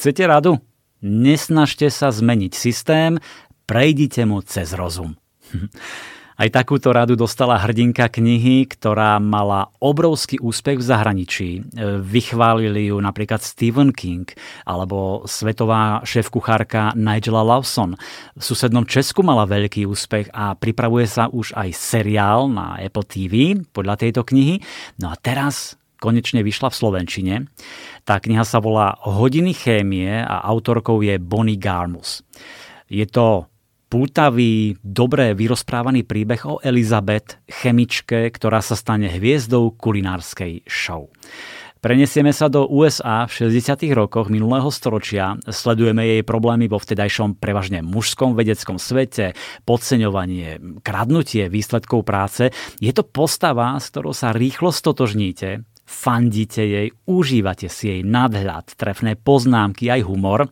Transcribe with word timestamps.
Chcete 0.00 0.24
radu? 0.24 0.56
Nesnažte 1.04 1.92
sa 1.92 2.08
zmeniť 2.08 2.56
systém, 2.56 3.20
prejdite 3.68 4.24
mu 4.24 4.40
cez 4.40 4.72
rozum. 4.72 5.12
Aj 6.40 6.48
takúto 6.48 6.88
radu 6.88 7.20
dostala 7.20 7.60
hrdinka 7.60 8.08
knihy, 8.08 8.64
ktorá 8.64 9.20
mala 9.20 9.68
obrovský 9.76 10.40
úspech 10.40 10.80
v 10.80 10.88
zahraničí. 10.88 11.48
E, 11.52 11.60
vychválili 12.00 12.88
ju 12.88 12.96
napríklad 12.96 13.44
Stephen 13.44 13.92
King 13.92 14.24
alebo 14.64 15.28
svetová 15.28 16.00
šéf-kuchárka 16.00 16.96
Nigela 16.96 17.44
Lawson. 17.44 17.92
V 18.32 18.40
susednom 18.40 18.88
Česku 18.88 19.20
mala 19.20 19.44
veľký 19.44 19.84
úspech 19.84 20.32
a 20.32 20.56
pripravuje 20.56 21.04
sa 21.04 21.28
už 21.28 21.52
aj 21.52 21.76
seriál 21.76 22.48
na 22.48 22.80
Apple 22.80 23.04
TV 23.04 23.60
podľa 23.68 24.00
tejto 24.00 24.24
knihy. 24.24 24.64
No 24.96 25.12
a 25.12 25.20
teraz 25.20 25.76
konečne 26.00 26.40
vyšla 26.40 26.72
v 26.72 26.78
Slovenčine. 26.80 27.34
Tá 28.08 28.18
kniha 28.18 28.42
sa 28.42 28.58
volá 28.58 28.96
Hodiny 29.04 29.52
chémie 29.52 30.08
a 30.24 30.40
autorkou 30.48 31.04
je 31.04 31.20
Bonnie 31.20 31.60
Garmus. 31.60 32.24
Je 32.88 33.04
to 33.04 33.46
pútavý, 33.90 34.80
dobre 34.80 35.36
vyrozprávaný 35.36 36.06
príbeh 36.08 36.46
o 36.46 36.62
Elizabeth, 36.64 37.42
chemičke, 37.46 38.32
ktorá 38.32 38.62
sa 38.62 38.78
stane 38.78 39.10
hviezdou 39.10 39.76
kulinárskej 39.76 40.64
show. 40.64 41.10
Prenesieme 41.80 42.28
sa 42.36 42.52
do 42.52 42.68
USA 42.68 43.24
v 43.24 43.48
60. 43.48 43.88
rokoch 43.96 44.28
minulého 44.28 44.68
storočia, 44.68 45.40
sledujeme 45.48 46.04
jej 46.04 46.20
problémy 46.20 46.68
vo 46.68 46.76
vtedajšom 46.76 47.40
prevažne 47.40 47.80
mužskom 47.80 48.36
vedeckom 48.36 48.76
svete, 48.76 49.32
podceňovanie, 49.64 50.60
kradnutie 50.84 51.48
výsledkov 51.48 52.04
práce. 52.04 52.52
Je 52.84 52.92
to 52.92 53.00
postava, 53.00 53.80
s 53.80 53.88
ktorou 53.96 54.12
sa 54.12 54.36
rýchlo 54.36 54.76
stotožníte, 54.76 55.64
fandíte 55.90 56.62
jej, 56.62 56.94
užívate 57.10 57.66
si 57.66 57.90
jej 57.90 58.00
nadhľad, 58.06 58.78
trefné 58.78 59.18
poznámky, 59.18 59.90
aj 59.90 60.06
humor 60.06 60.46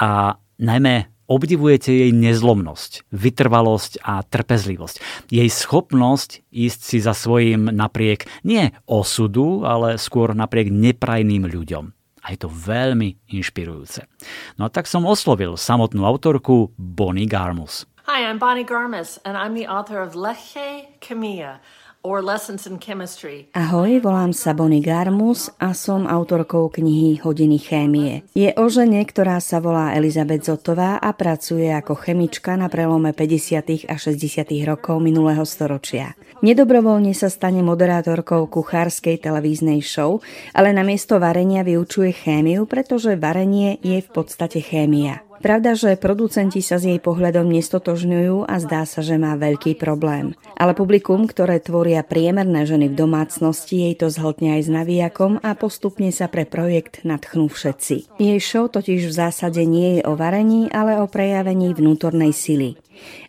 a 0.00 0.40
najmä 0.56 1.14
Obdivujete 1.24 1.88
jej 1.88 2.12
nezlomnosť, 2.12 3.08
vytrvalosť 3.08 4.04
a 4.04 4.20
trpezlivosť. 4.20 5.00
Jej 5.32 5.48
schopnosť 5.48 6.44
ísť 6.52 6.80
si 6.84 6.98
za 7.00 7.16
svojím 7.16 7.72
napriek 7.72 8.28
nie 8.44 8.68
osudu, 8.84 9.64
ale 9.64 9.96
skôr 9.96 10.36
napriek 10.36 10.68
neprajným 10.68 11.48
ľuďom. 11.48 11.96
A 12.28 12.36
je 12.36 12.38
to 12.44 12.52
veľmi 12.52 13.24
inšpirujúce. 13.32 14.04
No 14.60 14.68
a 14.68 14.72
tak 14.72 14.84
som 14.84 15.08
oslovil 15.08 15.56
samotnú 15.56 16.04
autorku 16.04 16.76
Bonnie 16.76 17.24
Garmus. 17.24 17.88
Hi, 18.04 18.28
I'm 18.28 18.36
Bonnie 18.36 18.68
Garmus 18.68 19.16
and 19.24 19.32
I'm 19.32 19.56
the 19.56 19.64
author 19.64 20.04
of 20.04 20.12
Leche 20.12 20.92
Chemia, 21.00 21.64
Ahoj, 22.04 23.90
volám 24.04 24.36
sa 24.36 24.52
Bonnie 24.52 24.84
Garmus 24.84 25.48
a 25.56 25.72
som 25.72 26.04
autorkou 26.04 26.68
knihy 26.68 27.16
Hodiny 27.24 27.56
chémie. 27.56 28.20
Je 28.36 28.52
o 28.60 28.68
žene, 28.68 29.00
ktorá 29.08 29.40
sa 29.40 29.56
volá 29.56 29.96
Elizabeth 29.96 30.44
Zotová 30.44 31.00
a 31.00 31.16
pracuje 31.16 31.72
ako 31.72 31.96
chemička 31.96 32.60
na 32.60 32.68
prelome 32.68 33.16
50. 33.16 33.88
a 33.88 33.96
60. 33.96 34.20
rokov 34.68 35.00
minulého 35.00 35.48
storočia. 35.48 36.12
Nedobrovoľne 36.44 37.16
sa 37.16 37.32
stane 37.32 37.64
moderátorkou 37.64 38.52
kuchárskej 38.52 39.24
televíznej 39.24 39.80
show, 39.80 40.20
ale 40.52 40.76
na 40.76 40.84
miesto 40.84 41.16
varenia 41.16 41.64
vyučuje 41.64 42.12
chémiu, 42.12 42.68
pretože 42.68 43.16
varenie 43.16 43.80
je 43.80 44.04
v 44.04 44.08
podstate 44.12 44.60
chémia. 44.60 45.24
Pravda, 45.44 45.76
že 45.76 46.00
producenti 46.00 46.64
sa 46.64 46.80
s 46.80 46.88
jej 46.88 46.96
pohľadom 46.96 47.44
nestotožňujú 47.52 48.48
a 48.48 48.56
zdá 48.64 48.88
sa, 48.88 49.04
že 49.04 49.20
má 49.20 49.36
veľký 49.36 49.76
problém. 49.76 50.32
Ale 50.56 50.72
publikum, 50.72 51.28
ktoré 51.28 51.60
tvoria 51.60 52.00
priemerné 52.00 52.64
ženy 52.64 52.88
v 52.88 52.96
domácnosti, 52.96 53.84
jej 53.84 53.92
to 53.92 54.08
zhltne 54.08 54.56
aj 54.56 54.62
s 54.64 54.70
navijakom 54.72 55.44
a 55.44 55.52
postupne 55.52 56.08
sa 56.16 56.32
pre 56.32 56.48
projekt 56.48 57.04
nadchnú 57.04 57.52
všetci. 57.52 58.16
Jej 58.16 58.40
show 58.40 58.72
totiž 58.72 59.04
v 59.04 59.12
zásade 59.12 59.60
nie 59.68 60.00
je 60.00 60.08
o 60.08 60.16
varení, 60.16 60.72
ale 60.72 60.96
o 60.96 61.04
prejavení 61.04 61.76
vnútornej 61.76 62.32
sily. 62.32 62.80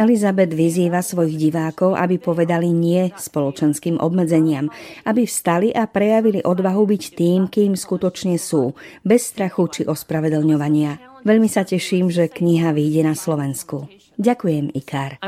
Elizabeth 0.00 0.56
vyzýva 0.56 1.04
svojich 1.04 1.36
divákov, 1.36 1.92
aby 1.92 2.16
povedali 2.16 2.72
nie 2.72 3.12
spoločenským 3.12 4.00
obmedzeniam, 4.00 4.72
aby 5.04 5.28
vstali 5.28 5.76
a 5.76 5.84
prejavili 5.84 6.40
odvahu 6.40 6.88
byť 6.88 7.02
tým, 7.12 7.40
kým 7.52 7.76
skutočne 7.76 8.40
sú, 8.40 8.72
bez 9.04 9.28
strachu 9.28 9.68
či 9.68 9.82
ospravedlňovania. 9.84 11.07
Veľmi 11.26 11.48
sa 11.50 11.66
teším, 11.66 12.12
že 12.12 12.30
kniha 12.30 12.70
vyjde 12.74 13.02
na 13.06 13.14
Slovensku. 13.18 13.90
Ďakujem, 14.18 14.74
Ikar. 14.74 15.22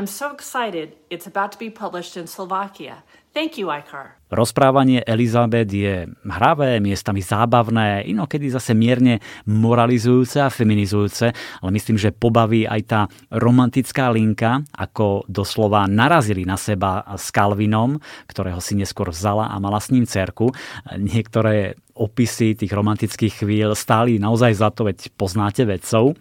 Rozprávanie 4.27 5.07
Elizabeth 5.07 5.71
je 5.71 6.03
hravé, 6.27 6.83
miestami 6.83 7.23
zábavné, 7.23 8.03
inokedy 8.11 8.51
zase 8.51 8.75
mierne 8.75 9.23
moralizujúce 9.47 10.43
a 10.43 10.51
feminizujúce, 10.51 11.31
ale 11.63 11.69
myslím, 11.71 11.95
že 11.95 12.11
pobaví 12.11 12.67
aj 12.67 12.81
tá 12.83 13.01
romantická 13.31 14.11
linka, 14.11 14.67
ako 14.75 15.23
doslova 15.31 15.87
narazili 15.87 16.43
na 16.43 16.59
seba 16.59 17.07
s 17.15 17.31
Calvinom, 17.31 18.03
ktorého 18.27 18.59
si 18.59 18.75
neskôr 18.75 19.15
vzala 19.15 19.47
a 19.47 19.55
mala 19.63 19.79
s 19.79 19.95
ním 19.95 20.03
cerku. 20.03 20.51
Niektoré 20.99 21.79
opisy 22.01 22.57
tých 22.57 22.73
romantických 22.73 23.45
chvíľ 23.45 23.77
stáli 23.77 24.17
naozaj 24.17 24.57
za 24.57 24.73
to, 24.73 24.89
veď 24.89 25.13
poznáte 25.13 25.69
vedcov. 25.69 26.17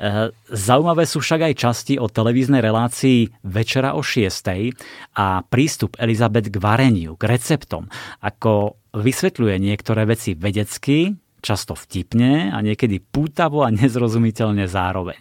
Eh, 0.00 0.32
zaujímavé 0.48 1.04
sú 1.04 1.20
však 1.20 1.52
aj 1.52 1.54
časti 1.58 1.94
o 2.00 2.08
televíznej 2.08 2.64
relácii 2.64 3.44
Večera 3.44 3.92
o 3.92 4.00
6. 4.00 4.72
a 5.20 5.44
prístup 5.44 6.00
Elizabeth 6.00 6.48
k 6.48 6.56
vareniu, 6.56 7.20
k 7.20 7.28
receptom, 7.28 7.92
ako 8.24 8.80
vysvetľuje 8.96 9.54
niektoré 9.60 10.08
veci 10.08 10.32
vedecky, 10.32 11.12
často 11.44 11.76
vtipne 11.76 12.50
a 12.50 12.58
niekedy 12.64 12.98
pútavo 12.98 13.62
a 13.62 13.70
nezrozumiteľne 13.70 14.66
zároveň. 14.66 15.20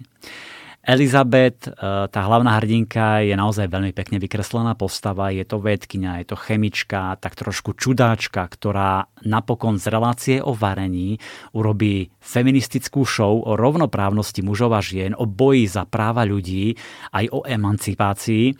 Elizabeth, 0.87 1.67
eh, 1.67 2.07
tá 2.07 2.19
hlavná 2.23 2.55
hrdinka, 2.63 3.19
je 3.19 3.35
naozaj 3.35 3.67
veľmi 3.67 3.91
pekne 3.91 4.23
vykreslená 4.23 4.71
postava. 4.79 5.35
Je 5.35 5.43
to 5.43 5.59
vedkynia, 5.59 6.23
je 6.23 6.31
to 6.31 6.39
chemička, 6.39 7.19
tak 7.19 7.35
trošku 7.35 7.75
čudáčka, 7.75 8.47
ktorá 8.47 9.11
napokon 9.27 9.75
z 9.75 9.91
relácie 9.91 10.37
o 10.39 10.55
varení 10.55 11.19
urobí 11.51 12.07
feministickú 12.23 13.03
show 13.03 13.35
o 13.35 13.59
rovnoprávnosti 13.59 14.39
mužov 14.39 14.71
a 14.71 14.79
žien, 14.79 15.11
o 15.11 15.27
boji 15.27 15.67
za 15.67 15.83
práva 15.83 16.23
ľudí, 16.23 16.79
aj 17.11 17.35
o 17.35 17.43
emancipácii. 17.43 18.55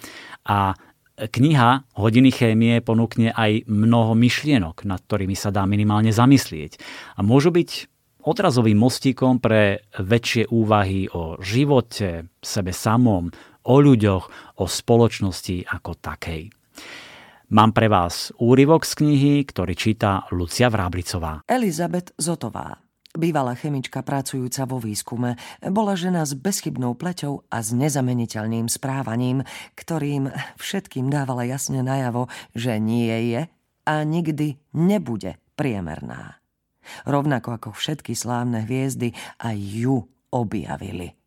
A 0.52 0.76
kniha 1.18 1.96
Hodiny 1.96 2.30
chémie 2.36 2.84
ponúkne 2.84 3.32
aj 3.32 3.66
mnoho 3.72 4.20
myšlienok, 4.20 4.84
nad 4.84 5.00
ktorými 5.00 5.34
sa 5.34 5.50
dá 5.50 5.64
minimálne 5.64 6.12
zamyslieť. 6.12 6.76
A 7.16 7.24
môžu 7.24 7.56
byť 7.56 7.97
odrazovým 8.28 8.76
mostíkom 8.76 9.40
pre 9.40 9.88
väčšie 9.96 10.52
úvahy 10.52 11.08
o 11.16 11.40
živote, 11.40 12.28
sebe 12.44 12.76
samom, 12.76 13.32
o 13.72 13.76
ľuďoch, 13.80 14.24
o 14.60 14.66
spoločnosti 14.68 15.64
ako 15.72 15.92
takej. 15.96 16.52
Mám 17.48 17.72
pre 17.72 17.88
vás 17.88 18.36
úryvok 18.44 18.84
z 18.84 18.94
knihy, 19.00 19.34
ktorý 19.48 19.72
číta 19.72 20.28
Lucia 20.36 20.68
Vráblicová. 20.68 21.48
Elizabeth 21.48 22.12
Zotová, 22.20 22.76
bývalá 23.16 23.56
chemička 23.56 24.04
pracujúca 24.04 24.68
vo 24.68 24.84
výskume, 24.84 25.40
bola 25.72 25.96
žena 25.96 26.28
s 26.28 26.36
bezchybnou 26.36 27.00
pleťou 27.00 27.48
a 27.48 27.64
s 27.64 27.72
nezameniteľným 27.72 28.68
správaním, 28.68 29.48
ktorým 29.80 30.28
všetkým 30.60 31.08
dávala 31.08 31.48
jasne 31.48 31.80
najavo, 31.80 32.28
že 32.52 32.76
nie 32.84 33.32
je 33.32 33.48
a 33.88 33.94
nikdy 34.04 34.60
nebude 34.76 35.40
priemerná. 35.56 36.44
Rovnako 37.06 37.50
ako 37.58 37.70
všetky 37.76 38.14
slávne 38.18 38.64
hviezdy, 38.64 39.14
aj 39.42 39.58
ju 39.58 40.08
objavili. 40.32 41.18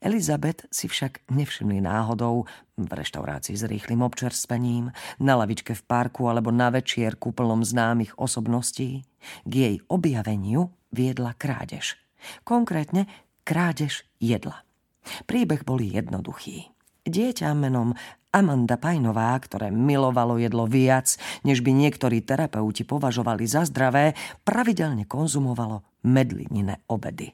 Elizabeth 0.00 0.64
si 0.72 0.88
však 0.88 1.28
nevšimli 1.30 1.84
náhodou 1.84 2.48
v 2.76 2.90
reštaurácii 2.90 3.56
s 3.56 3.64
rýchlým 3.68 4.00
občerstvením, 4.00 4.92
na 5.20 5.34
lavičke 5.36 5.76
v 5.76 5.82
parku 5.84 6.28
alebo 6.28 6.48
na 6.52 6.72
večierku 6.72 7.32
plnom 7.32 7.60
známych 7.64 8.16
osobností. 8.16 9.04
K 9.44 9.52
jej 9.52 9.76
objaveniu 9.88 10.72
viedla 10.92 11.36
krádež. 11.36 12.00
Konkrétne 12.42 13.06
krádež 13.44 14.08
jedla. 14.18 14.64
Príbeh 15.28 15.62
bol 15.62 15.78
jednoduchý. 15.78 16.75
Dieťa 17.06 17.54
menom 17.54 17.94
Amanda 18.34 18.74
Pajnová, 18.74 19.38
ktoré 19.38 19.70
milovalo 19.70 20.42
jedlo 20.42 20.66
viac, 20.66 21.14
než 21.46 21.62
by 21.62 21.70
niektorí 21.70 22.18
terapeuti 22.26 22.82
považovali 22.82 23.46
za 23.46 23.62
zdravé, 23.62 24.18
pravidelne 24.42 25.06
konzumovalo 25.06 25.86
medlinine 26.02 26.82
obedy. 26.90 27.30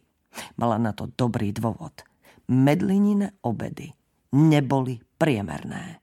Mala 0.61 0.77
na 0.77 0.93
to 0.93 1.09
dobrý 1.09 1.57
dôvod. 1.57 2.05
Medlinine 2.53 3.33
obedy 3.41 3.97
neboli 4.37 5.01
priemerné. 5.17 6.02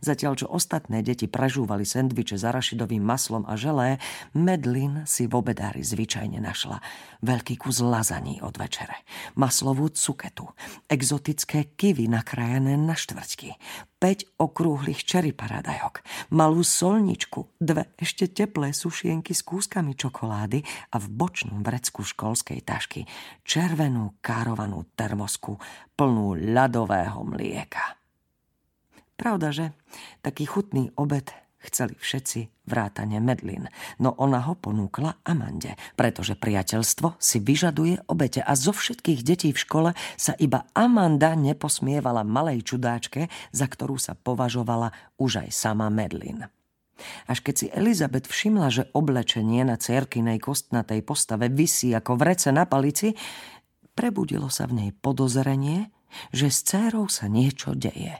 Zatiaľ, 0.00 0.32
čo 0.38 0.46
ostatné 0.48 1.00
deti 1.04 1.26
prežúvali 1.26 1.84
sendviče 1.84 2.36
s 2.38 2.44
arašidovým 2.44 3.02
maslom 3.02 3.44
a 3.48 3.56
želé, 3.56 4.00
Medlin 4.32 5.04
si 5.04 5.26
v 5.26 5.36
obedári 5.36 5.82
zvyčajne 5.82 6.38
našla 6.38 6.80
veľký 7.20 7.60
kus 7.60 7.84
lazaní 7.84 8.40
od 8.40 8.56
večere, 8.56 9.04
maslovú 9.36 9.92
cuketu, 9.92 10.48
exotické 10.88 11.76
kivy 11.76 12.08
nakrájané 12.08 12.76
na 12.80 12.96
štvrťky, 12.96 13.56
5 14.00 14.40
okrúhlych 14.40 15.04
čeri 15.04 15.36
paradajok, 15.36 16.00
malú 16.32 16.64
solničku, 16.64 17.60
dve 17.60 17.92
ešte 18.00 18.32
teplé 18.32 18.72
sušienky 18.72 19.36
s 19.36 19.44
kúskami 19.44 19.92
čokolády 19.92 20.64
a 20.92 20.96
v 20.96 21.06
bočnom 21.12 21.60
vrecku 21.60 22.00
školskej 22.00 22.64
tašky 22.64 23.04
červenú 23.44 24.16
károvanú 24.24 24.88
termosku 24.96 25.60
plnú 25.92 26.32
ľadového 26.32 27.20
mlieka. 27.28 27.89
Pravda, 29.20 29.52
že 29.52 29.76
taký 30.24 30.48
chutný 30.48 30.96
obed 30.96 31.28
chceli 31.60 31.92
všetci 31.92 32.64
vrátane 32.64 33.20
Medlin, 33.20 33.68
no 34.00 34.16
ona 34.16 34.40
ho 34.48 34.56
ponúkla 34.56 35.20
Amande, 35.28 35.76
pretože 35.92 36.40
priateľstvo 36.40 37.20
si 37.20 37.36
vyžaduje 37.36 38.08
obete 38.08 38.40
a 38.40 38.56
zo 38.56 38.72
všetkých 38.72 39.20
detí 39.20 39.52
v 39.52 39.60
škole 39.60 39.90
sa 40.16 40.32
iba 40.40 40.64
Amanda 40.72 41.36
neposmievala 41.36 42.24
malej 42.24 42.64
čudáčke, 42.64 43.28
za 43.52 43.66
ktorú 43.68 44.00
sa 44.00 44.16
považovala 44.16 44.88
už 45.20 45.44
aj 45.44 45.48
sama 45.52 45.92
Medlin. 45.92 46.48
Až 47.28 47.44
keď 47.44 47.54
si 47.56 47.66
Elizabeth 47.76 48.24
všimla, 48.24 48.68
že 48.72 48.88
oblečenie 48.96 49.60
na 49.68 49.76
cerkinej 49.76 50.40
kostnatej 50.40 51.04
postave 51.04 51.52
visí 51.52 51.92
ako 51.92 52.16
vrece 52.16 52.56
na 52.56 52.64
palici, 52.64 53.12
prebudilo 53.92 54.48
sa 54.48 54.64
v 54.64 54.80
nej 54.80 54.90
podozrenie, 54.96 55.92
že 56.32 56.48
s 56.48 56.64
cérou 56.64 57.12
sa 57.12 57.28
niečo 57.28 57.76
deje. 57.76 58.16